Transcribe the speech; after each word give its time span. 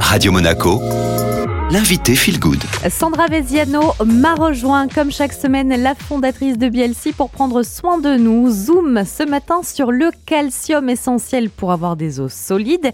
Radio 0.00 0.32
Monaco, 0.32 0.80
l'invité 1.70 2.14
Feel 2.14 2.38
Good. 2.38 2.62
Sandra 2.88 3.26
Veziano 3.26 3.92
m'a 4.04 4.34
rejoint 4.34 4.88
comme 4.88 5.10
chaque 5.10 5.32
semaine 5.32 5.82
la 5.82 5.94
fondatrice 5.94 6.58
de 6.58 6.68
BLC 6.68 7.14
pour 7.14 7.30
prendre 7.30 7.62
soin 7.62 7.98
de 7.98 8.16
nous. 8.16 8.50
Zoom 8.50 9.04
ce 9.04 9.22
matin 9.24 9.62
sur 9.62 9.92
le 9.92 10.10
calcium 10.26 10.88
essentiel 10.88 11.50
pour 11.50 11.72
avoir 11.72 11.96
des 11.96 12.20
os 12.20 12.32
solides. 12.32 12.92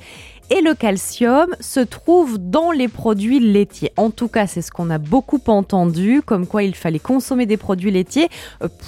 Et 0.51 0.61
le 0.61 0.75
calcium 0.75 1.47
se 1.61 1.81
trouve 1.81 2.37
dans 2.39 2.73
les 2.73 2.89
produits 2.89 3.41
laitiers. 3.41 3.93
En 3.97 4.11
tout 4.11 4.29
cas, 4.29 4.47
c'est 4.47 4.61
ce 4.61 4.71
qu'on 4.71 4.91
a 4.91 4.99
beaucoup 4.99 5.41
entendu, 5.47 6.21
comme 6.21 6.47
quoi 6.47 6.63
il 6.63 6.75
fallait 6.75 6.99
consommer 6.99 7.47
des 7.47 7.57
produits 7.57 7.91
laitiers 7.91 8.29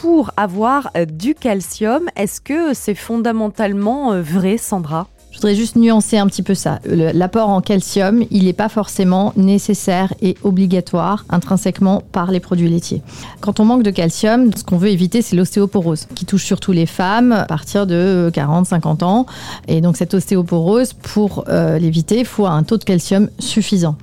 pour 0.02 0.32
avoir 0.36 0.90
du 1.08 1.34
calcium. 1.34 2.10
Est-ce 2.16 2.42
que 2.42 2.74
c'est 2.74 2.94
fondamentalement 2.94 4.20
vrai, 4.20 4.58
Sandra? 4.58 5.08
Je 5.34 5.38
voudrais 5.40 5.56
juste 5.56 5.74
nuancer 5.74 6.16
un 6.16 6.28
petit 6.28 6.44
peu 6.44 6.54
ça. 6.54 6.78
L'apport 6.86 7.48
en 7.48 7.60
calcium, 7.60 8.22
il 8.30 8.44
n'est 8.44 8.52
pas 8.52 8.68
forcément 8.68 9.32
nécessaire 9.36 10.14
et 10.22 10.36
obligatoire 10.44 11.24
intrinsèquement 11.28 12.04
par 12.12 12.30
les 12.30 12.38
produits 12.38 12.68
laitiers. 12.68 13.02
Quand 13.40 13.58
on 13.58 13.64
manque 13.64 13.82
de 13.82 13.90
calcium, 13.90 14.52
ce 14.54 14.62
qu'on 14.62 14.76
veut 14.76 14.90
éviter, 14.90 15.22
c'est 15.22 15.34
l'ostéoporose, 15.34 16.06
qui 16.14 16.24
touche 16.24 16.44
surtout 16.44 16.70
les 16.70 16.86
femmes 16.86 17.32
à 17.32 17.46
partir 17.46 17.84
de 17.88 18.30
40-50 18.32 19.02
ans. 19.02 19.26
Et 19.66 19.80
donc 19.80 19.96
cette 19.96 20.14
ostéoporose, 20.14 20.92
pour 20.92 21.44
euh, 21.48 21.80
l'éviter, 21.80 22.20
il 22.20 22.26
faut 22.26 22.46
un 22.46 22.62
taux 22.62 22.78
de 22.78 22.84
calcium 22.84 23.28
suffisant. 23.40 23.96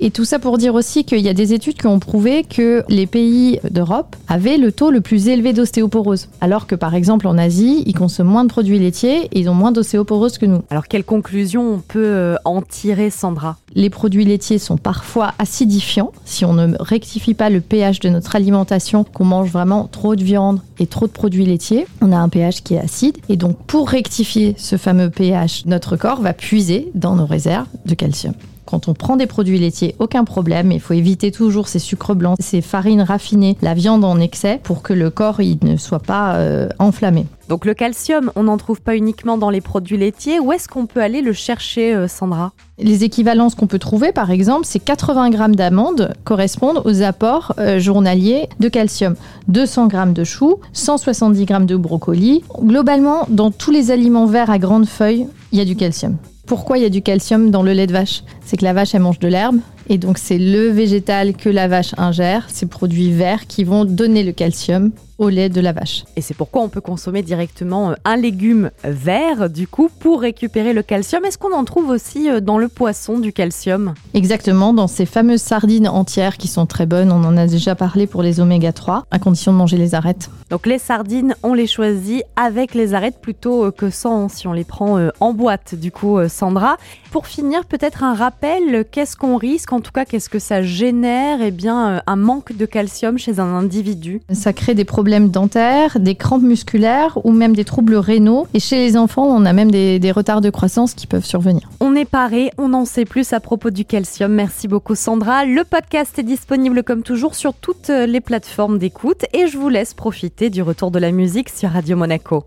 Et 0.00 0.10
tout 0.10 0.26
ça 0.26 0.38
pour 0.38 0.58
dire 0.58 0.74
aussi 0.74 1.04
qu'il 1.04 1.20
y 1.20 1.30
a 1.30 1.34
des 1.34 1.54
études 1.54 1.78
qui 1.78 1.86
ont 1.86 1.98
prouvé 1.98 2.44
que 2.44 2.84
les 2.90 3.06
pays 3.06 3.58
d'Europe 3.70 4.16
avaient 4.28 4.58
le 4.58 4.70
taux 4.70 4.90
le 4.90 5.00
plus 5.00 5.28
élevé 5.28 5.54
d'ostéoporose. 5.54 6.28
Alors 6.42 6.66
que 6.66 6.74
par 6.74 6.94
exemple 6.94 7.26
en 7.26 7.38
Asie, 7.38 7.84
ils 7.86 7.94
consomment 7.94 8.28
moins 8.28 8.44
de 8.44 8.50
produits 8.50 8.78
laitiers 8.78 9.28
et 9.32 9.40
ils 9.40 9.48
ont 9.48 9.54
moins 9.54 9.72
d'ostéoporose 9.72 10.36
que 10.36 10.44
nous. 10.44 10.60
Alors, 10.74 10.88
quelle 10.88 11.04
conclusion 11.04 11.74
on 11.74 11.78
peut 11.78 12.04
euh, 12.04 12.34
en 12.44 12.60
tirer, 12.60 13.08
Sandra? 13.08 13.58
Les 13.76 13.90
produits 13.90 14.24
laitiers 14.24 14.58
sont 14.58 14.76
parfois 14.76 15.32
acidifiants. 15.38 16.10
Si 16.24 16.44
on 16.44 16.52
ne 16.52 16.74
rectifie 16.80 17.34
pas 17.34 17.48
le 17.48 17.60
pH 17.60 18.00
de 18.00 18.08
notre 18.08 18.34
alimentation, 18.34 19.04
qu'on 19.04 19.24
mange 19.24 19.52
vraiment 19.52 19.86
trop 19.86 20.16
de 20.16 20.24
viande 20.24 20.60
et 20.80 20.88
trop 20.88 21.06
de 21.06 21.12
produits 21.12 21.46
laitiers, 21.46 21.86
on 22.00 22.10
a 22.10 22.16
un 22.16 22.28
pH 22.28 22.64
qui 22.64 22.74
est 22.74 22.80
acide. 22.80 23.18
Et 23.28 23.36
donc, 23.36 23.56
pour 23.68 23.88
rectifier 23.88 24.56
ce 24.58 24.76
fameux 24.76 25.10
pH, 25.10 25.64
notre 25.66 25.94
corps 25.94 26.20
va 26.20 26.32
puiser 26.32 26.90
dans 26.96 27.14
nos 27.14 27.26
réserves 27.26 27.68
de 27.86 27.94
calcium. 27.94 28.34
Quand 28.66 28.88
on 28.88 28.94
prend 28.94 29.16
des 29.16 29.26
produits 29.26 29.58
laitiers, 29.58 29.94
aucun 29.98 30.24
problème. 30.24 30.72
Il 30.72 30.80
faut 30.80 30.94
éviter 30.94 31.30
toujours 31.30 31.68
ces 31.68 31.78
sucres 31.78 32.14
blancs, 32.14 32.36
ces 32.40 32.60
farines 32.60 33.02
raffinées, 33.02 33.56
la 33.62 33.74
viande 33.74 34.04
en 34.04 34.18
excès 34.18 34.60
pour 34.62 34.82
que 34.82 34.92
le 34.92 35.10
corps 35.10 35.40
il 35.40 35.58
ne 35.62 35.76
soit 35.76 35.98
pas 35.98 36.36
euh, 36.36 36.68
enflammé. 36.78 37.26
Donc 37.48 37.66
le 37.66 37.74
calcium, 37.74 38.32
on 38.36 38.44
n'en 38.44 38.56
trouve 38.56 38.80
pas 38.80 38.96
uniquement 38.96 39.36
dans 39.36 39.50
les 39.50 39.60
produits 39.60 39.98
laitiers. 39.98 40.40
Où 40.40 40.52
est-ce 40.52 40.68
qu'on 40.68 40.86
peut 40.86 41.00
aller 41.00 41.20
le 41.20 41.32
chercher, 41.32 41.94
euh, 41.94 42.08
Sandra? 42.08 42.52
Les 42.78 43.04
équivalences 43.04 43.54
qu'on 43.54 43.66
peut 43.66 43.78
trouver, 43.78 44.12
par 44.12 44.30
exemple, 44.30 44.64
c'est 44.64 44.78
80 44.78 45.30
grammes 45.30 45.54
d'amandes 45.54 46.14
correspondent 46.24 46.82
aux 46.84 47.02
apports 47.02 47.54
euh, 47.58 47.78
journaliers 47.78 48.48
de 48.60 48.68
calcium. 48.68 49.14
200 49.48 49.88
grammes 49.88 50.14
de 50.14 50.24
choux, 50.24 50.58
170 50.72 51.44
grammes 51.44 51.66
de 51.66 51.76
brocoli. 51.76 52.42
Globalement, 52.60 53.26
dans 53.28 53.50
tous 53.50 53.70
les 53.70 53.90
aliments 53.90 54.26
verts 54.26 54.50
à 54.50 54.58
grandes 54.58 54.86
feuilles, 54.86 55.26
il 55.52 55.58
y 55.58 55.62
a 55.62 55.64
du 55.64 55.76
calcium. 55.76 56.16
Pourquoi 56.46 56.78
il 56.78 56.82
y 56.82 56.86
a 56.86 56.90
du 56.90 57.00
calcium 57.00 57.50
dans 57.50 57.62
le 57.62 57.72
lait 57.72 57.86
de 57.86 57.92
vache 57.92 58.22
C'est 58.44 58.56
que 58.56 58.64
la 58.64 58.72
vache, 58.72 58.94
elle 58.94 59.02
mange 59.02 59.18
de 59.18 59.28
l'herbe. 59.28 59.56
Et 59.88 59.98
donc, 59.98 60.18
c'est 60.18 60.38
le 60.38 60.68
végétal 60.68 61.34
que 61.34 61.48
la 61.48 61.68
vache 61.68 61.94
ingère, 61.96 62.46
ces 62.48 62.66
produits 62.66 63.12
verts 63.12 63.46
qui 63.46 63.64
vont 63.64 63.84
donner 63.84 64.22
le 64.22 64.32
calcium 64.32 64.90
au 65.18 65.28
lait 65.28 65.48
de 65.48 65.60
la 65.60 65.72
vache. 65.72 66.04
Et 66.16 66.20
c'est 66.20 66.34
pourquoi 66.34 66.62
on 66.62 66.68
peut 66.68 66.80
consommer 66.80 67.22
directement 67.22 67.90
euh, 67.90 67.94
un 68.04 68.16
légume 68.16 68.70
vert, 68.82 69.48
du 69.48 69.66
coup, 69.66 69.88
pour 70.00 70.20
récupérer 70.20 70.72
le 70.72 70.82
calcium. 70.82 71.24
Est-ce 71.24 71.38
qu'on 71.38 71.52
en 71.52 71.64
trouve 71.64 71.88
aussi 71.88 72.28
euh, 72.28 72.40
dans 72.40 72.58
le 72.58 72.68
poisson 72.68 73.18
du 73.18 73.32
calcium? 73.32 73.94
Exactement, 74.14 74.74
dans 74.74 74.88
ces 74.88 75.06
fameuses 75.06 75.42
sardines 75.42 75.88
entières 75.88 76.36
qui 76.36 76.48
sont 76.48 76.66
très 76.66 76.86
bonnes. 76.86 77.12
On 77.12 77.24
en 77.24 77.36
a 77.36 77.46
déjà 77.46 77.74
parlé 77.74 78.06
pour 78.06 78.22
les 78.22 78.40
oméga 78.40 78.72
3, 78.72 79.06
à 79.10 79.18
condition 79.18 79.52
de 79.52 79.58
manger 79.58 79.76
les 79.76 79.94
arêtes. 79.94 80.30
Donc 80.50 80.66
les 80.66 80.78
sardines, 80.78 81.34
on 81.42 81.54
les 81.54 81.66
choisit 81.66 82.22
avec 82.36 82.74
les 82.74 82.94
arêtes 82.94 83.20
plutôt 83.20 83.66
euh, 83.66 83.70
que 83.70 83.90
sans, 83.90 84.28
si 84.28 84.46
on 84.46 84.52
les 84.52 84.64
prend 84.64 84.98
en 85.20 85.32
boîte, 85.32 85.74
du 85.74 85.90
coup, 85.90 86.18
Sandra. 86.28 86.76
Pour 87.10 87.26
finir, 87.26 87.64
peut-être 87.64 88.02
un 88.02 88.14
rappel, 88.14 88.84
qu'est-ce 88.90 89.16
qu'on 89.16 89.36
risque? 89.36 89.72
En 89.72 89.80
tout 89.80 89.92
cas, 89.92 90.04
qu'est-ce 90.04 90.28
que 90.28 90.38
ça 90.38 90.62
génère? 90.62 91.38
Eh 91.42 91.50
bien, 91.50 92.02
un 92.06 92.16
manque 92.16 92.56
de 92.56 92.66
calcium 92.66 93.18
chez 93.18 93.38
un 93.40 93.54
individu. 93.54 94.20
Ça 94.32 94.52
crée 94.52 94.74
des 94.74 94.84
problèmes 94.84 95.03
problèmes 95.04 95.28
dentaires, 95.28 96.00
des 96.00 96.14
crampes 96.14 96.44
musculaires 96.44 97.18
ou 97.24 97.32
même 97.32 97.54
des 97.54 97.66
troubles 97.66 97.96
rénaux. 97.96 98.46
Et 98.54 98.58
chez 98.58 98.78
les 98.78 98.96
enfants, 98.96 99.26
on 99.26 99.44
a 99.44 99.52
même 99.52 99.70
des, 99.70 99.98
des 99.98 100.10
retards 100.10 100.40
de 100.40 100.48
croissance 100.48 100.94
qui 100.94 101.06
peuvent 101.06 101.26
survenir. 101.26 101.68
On 101.80 101.94
est 101.94 102.06
paré, 102.06 102.50
on 102.56 102.72
en 102.72 102.86
sait 102.86 103.04
plus 103.04 103.34
à 103.34 103.40
propos 103.40 103.68
du 103.68 103.84
calcium. 103.84 104.32
Merci 104.32 104.66
beaucoup 104.66 104.94
Sandra. 104.94 105.44
Le 105.44 105.62
podcast 105.62 106.18
est 106.18 106.22
disponible 106.22 106.82
comme 106.82 107.02
toujours 107.02 107.34
sur 107.34 107.52
toutes 107.52 107.90
les 107.90 108.22
plateformes 108.22 108.78
d'écoute 108.78 109.26
et 109.34 109.46
je 109.46 109.58
vous 109.58 109.68
laisse 109.68 109.92
profiter 109.92 110.48
du 110.48 110.62
retour 110.62 110.90
de 110.90 110.98
la 110.98 111.12
musique 111.12 111.50
sur 111.50 111.68
Radio 111.68 111.98
Monaco. 111.98 112.42